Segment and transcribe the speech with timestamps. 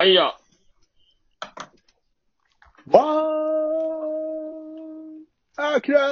[0.00, 0.36] はいよ。
[2.86, 3.06] ワン、
[5.56, 6.02] アキラー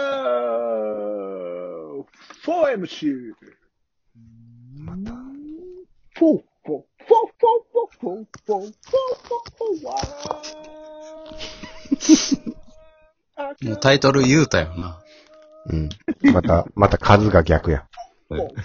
[2.44, 3.32] !4MC!
[6.14, 7.38] フォー、フォー、フォー、フォー、
[7.70, 8.60] フォー、フォー、フォー、フォー、フォー、
[9.54, 15.00] フォー、ワーンもうタイトル言うたよな。
[15.66, 15.88] うん。
[16.32, 17.86] また、また数が逆や。
[18.30, 18.62] フォー、フォー、フ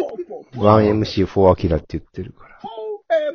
[0.00, 2.58] ォー、フォー、1MC4 アキラって言ってるから。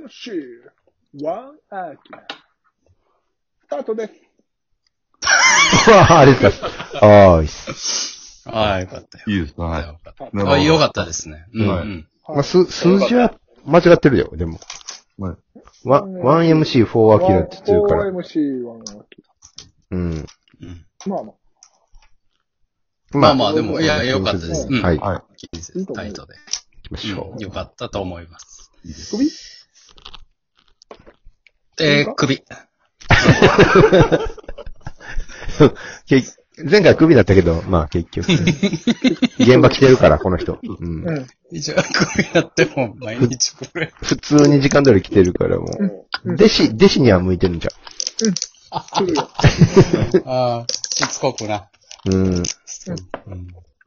[0.09, 0.69] 4MC!
[1.19, 2.25] ワンアキラ
[3.63, 4.13] スタートです。
[5.91, 6.67] あれですか。
[7.01, 8.43] ああ、いいっす。
[8.49, 9.23] ああ、よかったよ。
[9.27, 9.87] いいですかはい。
[9.87, 11.45] よかったなるほどあよかったですね。
[11.53, 12.07] うん、はいうん。
[12.29, 13.33] まあ、す、数字は
[13.65, 14.59] 間違ってるよ、でも。
[15.19, 15.37] はい。
[15.83, 18.05] わ 1MC4 アキラって言ってるから。
[18.05, 19.23] 4MC ワンアキ
[19.91, 20.11] うん。
[20.61, 21.07] うんラ。
[21.07, 23.17] まあまあ。
[23.17, 24.67] まあまあ、でも、いや、よかったです。
[24.69, 24.81] うん。
[24.81, 24.97] はい。
[24.97, 26.35] は気にせずタイトで。
[26.83, 28.71] 行きましょうんよかったと思います。
[29.11, 29.29] 首
[31.79, 32.43] えー、首。
[36.69, 38.27] 前回クビだったけど、まあ結局。
[39.39, 40.59] 現場来てるから、この人。
[40.61, 41.07] うん。
[41.07, 41.27] うん。
[41.51, 43.91] 一応、首やっても、毎日これ。
[44.01, 45.65] 普通に時間通り来てるから、も
[46.23, 46.33] う。
[46.33, 47.67] 弟子、弟子には向いてるんじ
[48.71, 49.29] 来るよ。
[50.25, 51.55] ああ、しつこくな。
[51.55, 51.69] ゃ
[52.09, 52.13] ん。
[52.13, 52.35] うん。
[52.35, 52.43] うん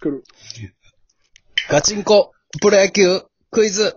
[0.00, 0.24] 来る。
[1.68, 3.96] ガチンコ、プロ野球、クイズ。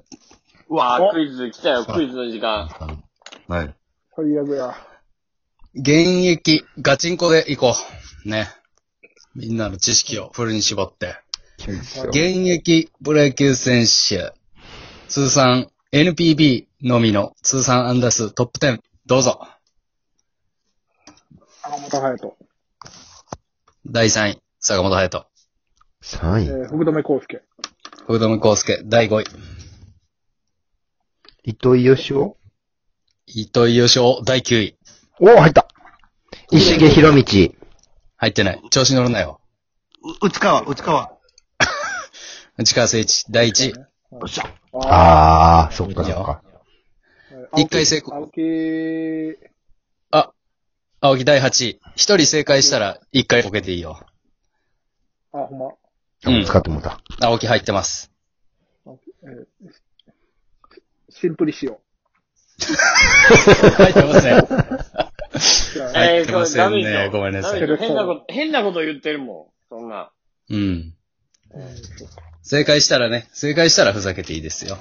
[0.69, 2.69] うわおぁ、クイズ来たよ、クイズの時間。
[3.49, 3.51] い。
[3.51, 3.75] はい。
[4.15, 4.75] 最悪や。
[5.73, 5.89] 現
[6.25, 7.75] 役、ガチンコで行こ
[8.25, 8.29] う。
[8.29, 8.47] ね。
[9.35, 11.17] みんなの知識をフルに絞って。
[12.09, 14.33] 現役プロ野球選手、
[15.07, 19.47] 通算 NPB のみの通算安打数トップ10、どうぞ。
[21.61, 22.37] 坂本隼人。
[23.85, 25.27] 第3位、坂本隼人。
[26.01, 26.47] 3位。
[26.47, 27.41] えー、福留孝介。
[28.03, 29.25] 福留孝介、第5位。
[31.43, 32.36] 糸井義雄
[33.29, 34.77] 糸井義雄、第9位。
[35.19, 35.67] おお、入った
[36.49, 37.23] 石毛博道。
[38.15, 38.61] 入ってない。
[38.71, 39.41] 調子乗るなよ。
[40.21, 41.11] う、 内川、内川。
[42.57, 43.69] 内川聖一、第1位。
[43.71, 43.87] よ
[44.23, 44.45] っしゃ。
[44.73, 46.41] ああ、そっかそっか。
[47.57, 49.37] 一回成功青木、
[50.11, 50.31] あ、
[51.01, 51.81] 青木第8位。
[51.97, 53.99] 一人正解したら一回ボケていいよ。
[55.33, 55.65] あ、ほんま。
[56.25, 57.27] うん使ってもらった。
[57.27, 58.09] 青木入ってます。
[58.85, 59.47] えー
[61.09, 61.81] シンプリしよ
[62.59, 64.37] 入ってません。
[64.39, 64.47] う。
[65.73, 69.69] じゃあ入ってませんねごめんなさい変なこと、変なこと言ってるもん。
[69.69, 70.11] そんな。
[70.49, 70.93] うん。
[72.41, 74.77] 正解したらね、正解したらふざけていいですよ。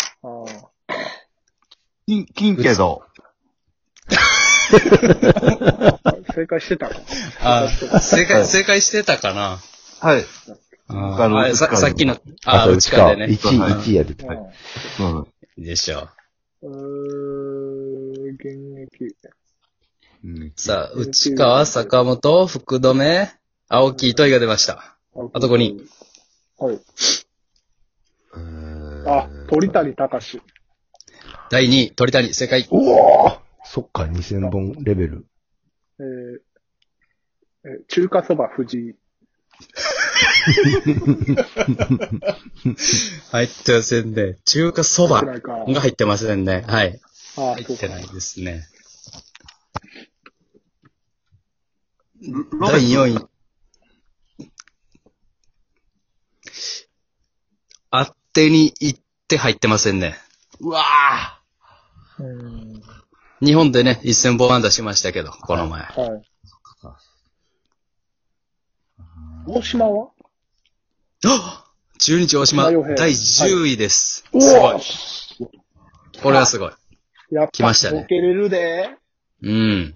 [2.07, 3.03] 金、金けど。
[6.35, 6.97] 正解してたか。
[7.41, 7.69] あ、
[8.01, 9.59] 正解、正解してたかな
[10.01, 10.25] はい。
[10.89, 13.35] ああのあさっきの、あ、そう内川でね。
[13.35, 15.03] 1位、はい1位やでてう。
[15.03, 15.65] んうん。
[15.65, 18.47] でしょうーん、現
[18.95, 19.17] 役。
[20.25, 23.29] うんさあ、内川、坂本、福留、
[23.69, 24.97] 青木、糸井が出ました。
[25.33, 25.81] あと5人。
[26.59, 26.81] はい。
[29.07, 30.41] あ、鳥谷隆。
[31.51, 32.67] 第2位、鳥谷、正解。
[32.71, 35.27] おおそっか、2000本レベル。
[35.99, 36.07] えー
[37.65, 38.95] えー中華そば藤井。
[43.33, 44.37] 入ってませんね。
[44.45, 46.65] 中華そばが入ってませんね。
[46.67, 47.01] はい。
[47.37, 48.67] あ入ってないですね。
[52.53, 53.27] ロ第4位。
[57.91, 60.17] あってに行って入ってませんね。
[60.61, 61.41] うわ
[62.19, 62.83] うん。
[63.41, 65.83] 日本でね、1000本安打しましたけど、この前。
[65.83, 65.91] はい。
[69.49, 70.09] 大島は？
[71.25, 71.65] あ
[71.99, 74.25] 中日大島第10位です。
[74.33, 74.77] おすごい
[76.19, 76.21] お。
[76.21, 76.73] これはすごい。
[77.31, 77.53] やった。
[77.53, 78.97] 来ましたねボケれるで。
[79.43, 79.95] うん。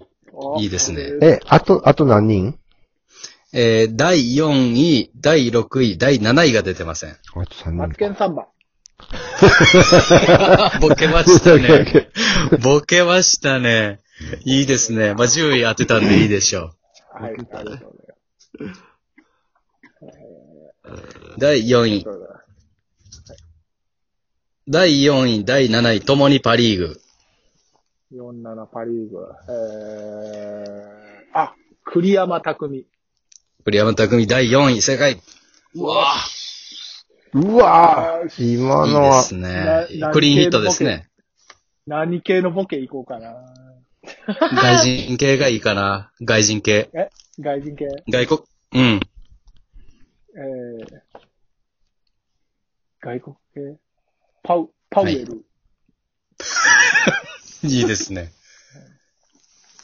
[0.57, 2.57] あいいですねえ、あと、あと何人？
[3.53, 7.09] えー、第4位、第6位、第7位が出てません。
[7.11, 8.47] あと3マツ人ケンサンバ。
[10.79, 12.09] ボケましたね。
[12.63, 13.99] ボケましたね。
[14.45, 15.13] いいですね。
[15.13, 16.71] まあ、10位当てたんでいいでしょ
[17.13, 17.31] はい。
[17.33, 18.90] ありがとうございますう。
[21.37, 22.05] 第4位。
[24.67, 27.01] 第4位、第7位、ともにパリーグ。
[28.13, 29.17] 47パリーグ。
[29.49, 31.55] えー、あ、
[31.85, 32.85] 栗山匠。
[33.63, 35.21] 栗山匠第4位、正解。
[35.75, 36.15] うわ
[37.33, 40.11] うわあぁ今いいのは、ですねな。
[40.11, 41.07] クリーンヒットですね。
[41.87, 43.35] 何系のボケいこうかな。
[44.53, 46.11] 外人系がいいかな。
[46.21, 46.89] 外人系。
[47.39, 47.85] 外人系？
[48.09, 48.41] 外国、
[48.73, 48.99] うん。
[50.33, 51.01] えー、
[53.01, 53.79] 外国系？
[54.43, 55.45] パウ、パウエル。
[57.63, 58.31] いいですね。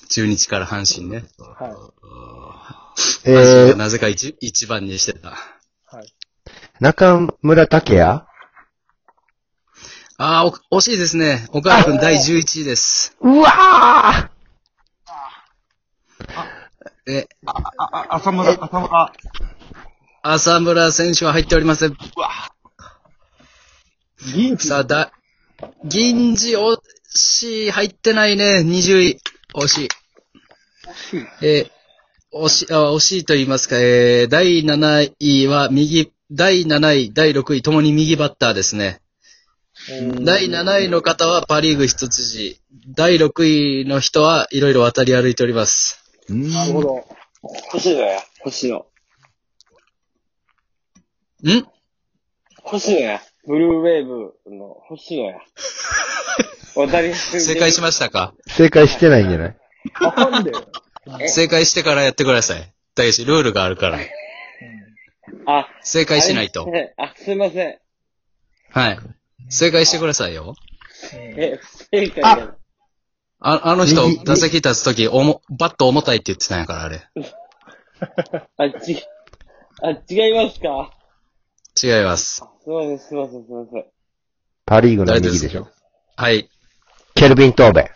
[0.09, 1.25] 中日から阪神ね。
[1.38, 2.94] は
[3.25, 5.29] え阪神がー、なぜか一一番にしてた。
[5.29, 5.33] い。
[5.85, 6.13] はい。
[6.79, 8.25] 中村拓也？
[10.19, 11.47] ああ、お惜しいですね。
[11.51, 13.15] 岡原くん第11位です。
[13.21, 14.31] うわ
[17.09, 19.13] え、あ、あ、浅村、浅村。
[20.33, 21.97] 浅村選手は入っておりません。
[24.33, 25.12] 銀さあ、だ、
[25.83, 26.77] 銀次惜
[27.09, 28.63] しい、入ってないね。
[28.65, 29.19] 20位。
[29.56, 29.89] 惜しい。
[31.41, 31.77] えー
[32.33, 39.01] 惜し、あ惜しいと言いますか、えー、第7位は右、第7位、第6位ともに右バッターですね。
[40.21, 42.59] 第7位の方はパリーグ一筋。
[42.95, 46.03] 第6位の人はいろいろ渡り歩いております。
[46.29, 46.51] うん。
[46.51, 47.06] なるほど。
[47.71, 48.19] 星野や。
[48.41, 48.85] 星野。
[51.44, 51.66] ん？
[52.63, 53.22] 星野や。
[53.45, 55.39] ブルーウェーブの星野や。
[56.74, 58.34] 正解しましたか？
[58.48, 59.57] 正解してないんじゃない？
[60.04, 60.51] あかんで。
[61.30, 62.74] 正解してからやってください。
[62.95, 64.00] 大し、ルールがあるから。
[65.45, 66.69] あ、正解しないと。
[66.98, 67.80] あ、すいません。
[68.72, 69.00] はい。
[69.50, 70.56] 正解してくださいよ。
[71.13, 72.56] え、不正解だ。
[73.39, 77.07] あ、あの人右、打席立つとき、おも、バット重たいって言ってたんやから、あれ。
[78.57, 79.01] あ、ち、
[79.81, 80.92] あ、違いますか？
[81.81, 82.35] 違います。
[82.35, 83.85] すいません、すいません、すいません。
[84.65, 85.68] パリーグの右でしょ。
[86.15, 86.50] はい。
[87.15, 87.91] ケルビン・トーベ。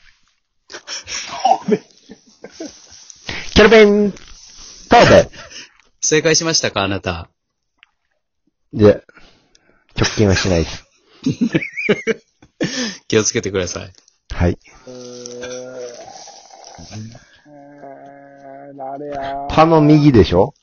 [3.56, 5.30] ケルビン・トーベ。
[6.02, 7.30] 正解しましたかあなた？
[8.74, 9.04] で、
[9.96, 10.86] 直近はしないです。
[13.08, 13.94] 気をつけてください。
[14.34, 14.58] はい。
[14.88, 14.94] えー、
[17.48, 20.54] えー、誰やパの右でしょ？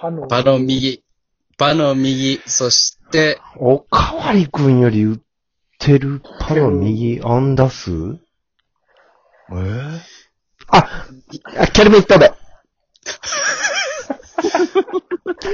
[0.00, 1.03] パの右。
[1.56, 2.40] パの右。
[2.46, 5.18] そして、おかわりくんより売っ
[5.78, 7.90] てるパの右アンダス？
[9.50, 10.00] えー？
[10.68, 11.06] あ、
[11.58, 12.32] あケルビン・トーベ。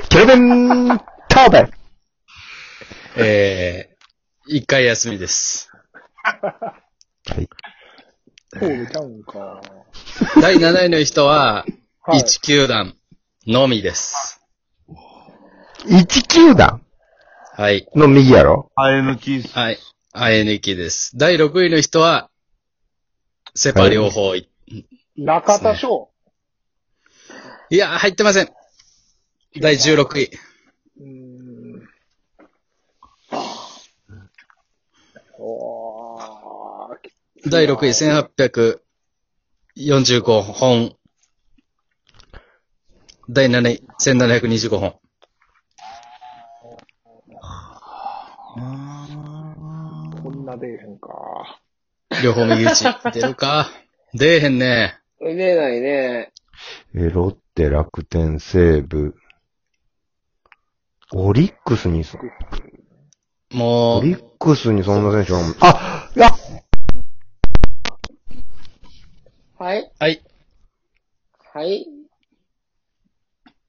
[0.08, 0.88] ケルビン・
[1.29, 1.69] トーベ。
[3.17, 5.69] えー、一回休みです。
[6.23, 6.76] は
[7.41, 7.49] い。
[8.52, 9.61] そうでちゃうんか。
[10.41, 11.67] 第7位の人は、
[12.02, 12.20] はい。
[12.20, 12.94] 1球団
[13.47, 14.39] のみです。
[15.86, 16.82] 1球団
[17.56, 17.88] はい。
[17.94, 18.70] の右やろ？
[18.74, 19.42] あえ抜き。
[19.42, 19.78] はい。
[20.12, 21.16] あえ抜きです。
[21.16, 22.30] 第6位の人は、
[23.54, 24.50] セパ両方い。
[25.16, 26.10] 中田翔。
[27.70, 28.50] いや、入ってません。
[29.60, 30.30] 第16位。
[31.00, 31.82] うーん。
[35.38, 36.20] おー。
[37.48, 37.90] 第6位、
[39.76, 40.96] 1845本。
[43.28, 45.00] 第7位、1725本。
[50.22, 51.60] こんな出えへんか。
[52.22, 52.84] 両方右打ち。
[53.12, 53.70] 出るか
[54.12, 54.98] 出えへんね。
[55.20, 56.32] 出ないね。
[56.94, 59.14] え、ロッテ、楽天、西武。
[61.12, 62.18] オリックスにそ、
[63.52, 66.10] もう、オリックスにそんな選手は、あ
[69.58, 70.22] あはいはい。
[71.52, 71.86] はい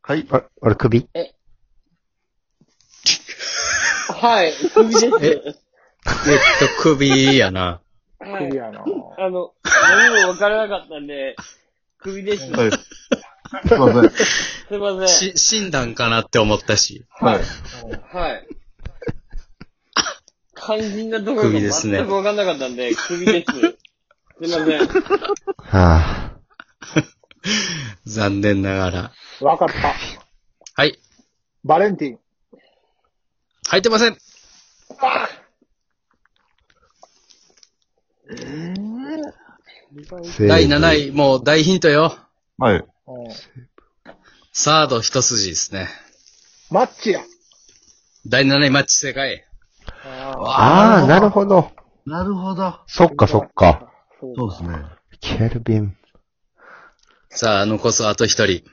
[0.04, 0.28] はい。
[0.32, 1.10] あ、あれ首？
[4.22, 5.66] はい、首です。
[6.30, 7.82] ええっと、首やな。
[8.20, 8.86] はいクリアな。
[9.18, 11.36] あの、何もわからなかったんで、
[11.98, 12.46] 首です。
[12.46, 12.72] すはい。
[12.72, 12.78] す
[13.74, 14.76] いません。
[14.76, 15.08] いません。
[15.08, 17.04] し、死んだんかなって思ったし。
[17.10, 17.42] はい。
[18.16, 18.48] はい。
[20.56, 23.60] 肝心なところが首ですね全くわかんなかったんで、首です。
[23.60, 23.68] す
[24.44, 24.88] いません。
[25.58, 26.32] は
[28.06, 29.12] 残念ながら。
[29.42, 29.96] わかった。
[30.76, 31.00] はい。
[31.64, 32.20] バレンティン。
[33.68, 34.14] 入ってません。
[34.14, 34.18] ぁ。
[40.48, 42.16] 第7位、もう大ヒントよ。
[42.58, 42.78] はい。
[42.78, 42.86] うん
[44.54, 45.88] サード一筋ですね。
[46.70, 47.22] マッチや。
[48.28, 49.46] 第7位マッチ正解。
[50.04, 51.72] ああ、なるほど。
[52.06, 52.80] なるほど。
[52.88, 53.90] そっかそっか。
[54.20, 54.86] そうそうですね。
[55.22, 55.96] ケルビン。
[57.30, 58.64] さあ、残すあと一人。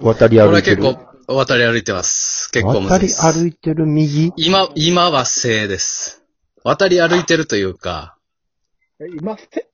[0.00, 0.82] 渡りこれは歩いてる。
[0.82, 2.50] 結構、渡り歩いてます。
[2.50, 3.38] 結構難渡りしいです。
[3.38, 4.32] 歩いてる右？
[4.36, 6.24] 今、今は正です。
[6.64, 8.16] 渡り歩いてるというか、
[9.00, 9.70] え、今って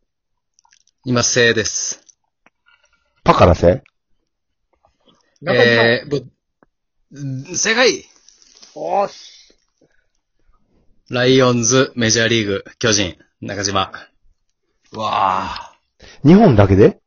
[1.05, 2.03] 今正です。
[3.25, 3.83] パからせ
[5.41, 6.27] 中島えー、ぶ
[7.57, 8.05] 正解
[8.75, 9.55] おーし。
[11.09, 13.93] ライオンズ、メジャーリーグ、巨人、中島。
[14.93, 15.73] うわ
[16.25, 17.01] 日本だけで？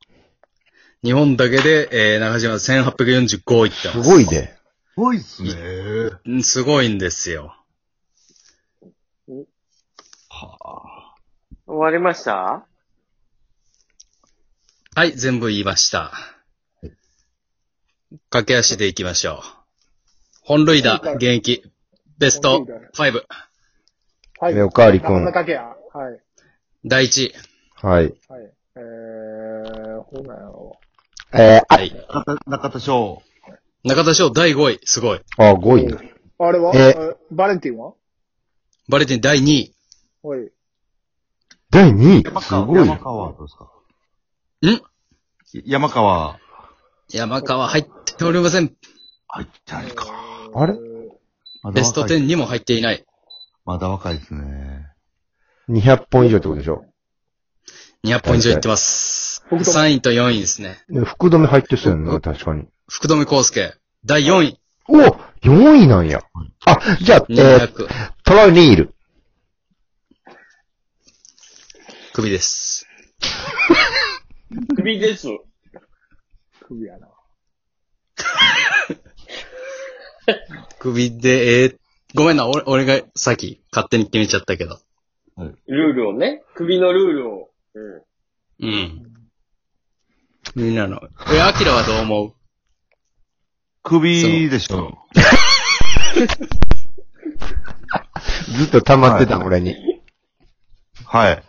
[1.03, 4.10] 日本だけで、えー、中島1845いってますす。
[4.10, 4.58] ごいね。
[4.94, 5.51] すごいっすね。
[6.25, 7.56] うんすごいんですよ。
[11.65, 12.65] 終わりました？
[14.96, 16.12] はい、全部言いました。
[18.29, 19.38] 駆け足で行きましょう。
[20.41, 21.63] 本塁打、現役、
[22.18, 22.65] ベスト
[22.96, 23.24] 5。
[24.39, 24.56] はい。
[24.56, 25.63] ねおかわりくん中村拓也。
[25.94, 26.20] はい。
[26.86, 27.32] 第1。
[27.75, 28.03] はい。
[28.03, 28.13] はい。
[28.75, 30.79] えー、ほうなんやろ
[31.33, 31.91] えー、あ、はい。
[31.91, 33.21] 中田、中田翔。
[33.83, 34.79] 中田翔第5位。
[34.83, 35.21] すごい。
[35.38, 35.98] あ、5位な。
[36.39, 36.71] あれは？
[36.75, 37.93] ええバレンティンは？
[38.88, 39.75] バレティン第2位。
[40.24, 40.51] はい。
[41.69, 42.24] 第2位？
[42.24, 42.98] 山川、すごい山。
[42.98, 43.69] 川はどうですか？
[44.65, 44.81] ん？
[45.69, 46.39] 山川。
[47.12, 47.86] 山川入っ
[48.17, 48.74] ておりません。
[49.27, 50.07] 入ってないか。
[50.55, 50.74] あれ？
[51.62, 53.05] まだベスト若い10にも入っていない。
[53.65, 54.88] まだ若いですね。
[55.69, 56.86] 200本以上ってことでしょ
[58.03, 59.28] ？200本以上いってます。
[59.50, 60.77] 北斗3位と4位ですね。
[60.89, 62.68] で福留入ってそうやんな、確かに。
[62.88, 63.74] 福留康介。
[64.06, 64.60] 第4位。
[64.88, 65.00] お
[65.41, 66.22] !4 位なんや。
[66.65, 67.88] あ、じゃあ、えー、200。
[68.24, 68.94] トラウニール。
[72.13, 72.86] 首です。
[74.75, 75.27] 首です。
[76.68, 77.10] 首やな。
[80.77, 81.79] 首で、えー、
[82.13, 84.79] ごめんな、俺、俺が先、勝手に決めちゃったけど。
[85.38, 86.44] ルールをね。
[86.53, 87.50] 首のルールを。
[87.74, 88.03] うん。
[88.60, 89.19] うん。
[90.56, 91.00] みんなの。
[91.34, 92.34] え、アキラはどう思う？
[93.84, 94.98] 首でしょ。
[98.58, 99.75] ずっと溜まってた、俺に。
[101.06, 101.44] はい。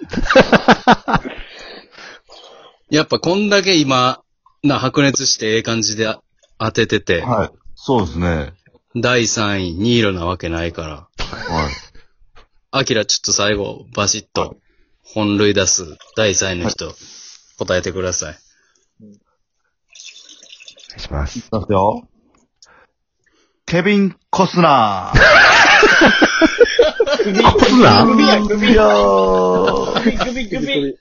[2.94, 4.20] やっぱこんだけ今、
[4.62, 6.14] な、白熱してええ感じで
[6.58, 7.50] 当ててて、はい。
[7.74, 8.52] そうですね。
[8.96, 11.08] 第3位、ニールなわけないから。
[11.54, 11.72] はい。
[12.72, 14.56] アキラちょっと最後、バシッと、
[15.02, 16.94] 本塁出す第3位の人、
[17.58, 18.38] 答えてください。
[20.90, 21.38] お願いします。
[21.38, 22.08] いきますよ。
[23.66, 25.20] ケビン・コスナー。
[27.22, 28.10] 首、 コスナー？
[28.10, 28.74] 首や、首。
[28.74, 30.02] よー。
[30.02, 30.98] 首、首、首。